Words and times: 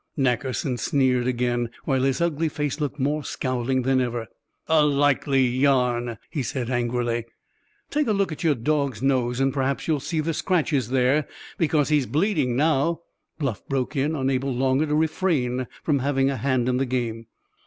Nackerson 0.17 0.77
sneered 0.79 1.27
again, 1.27 1.69
while 1.85 2.01
his 2.01 2.21
ugly 2.21 2.49
face 2.49 2.81
looked 2.81 2.97
more 2.99 3.23
scowling 3.23 3.83
than 3.83 4.01
ever. 4.01 4.25
"A 4.65 4.83
likely 4.83 5.45
yarn," 5.45 6.17
he 6.31 6.41
said 6.41 6.71
angrily. 6.71 7.25
"Take 7.91 8.07
a 8.07 8.11
look 8.11 8.31
at 8.31 8.43
your 8.43 8.55
dog's 8.55 9.03
nose, 9.03 9.39
and 9.39 9.53
perhaps 9.53 9.87
you'll 9.87 9.99
see 9.99 10.19
the 10.19 10.33
scratches 10.33 10.89
there, 10.89 11.27
because 11.59 11.89
he's 11.89 12.07
bleeding 12.07 12.55
now!" 12.55 13.01
Bluff 13.37 13.63
broke 13.67 13.95
in, 13.95 14.15
unable 14.15 14.51
longer 14.51 14.87
to 14.87 14.95
refrain 14.95 15.67
from 15.83 15.99
having 15.99 16.31
a 16.31 16.37
hand 16.37 16.67
in 16.67 16.77
the 16.77 16.87
game. 16.87 17.27